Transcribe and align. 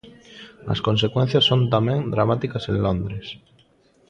As 0.73 0.79
consecuencias 0.87 1.47
son 1.49 1.61
tamén 1.73 1.99
dramáticas 2.15 2.63
en 2.71 2.77
Londres. 2.85 3.27